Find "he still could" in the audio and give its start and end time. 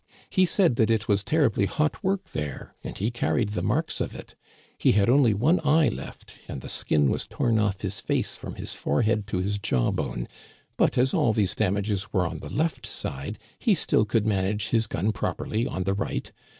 13.59-14.25